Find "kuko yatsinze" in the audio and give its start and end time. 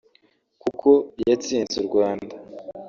0.61-1.75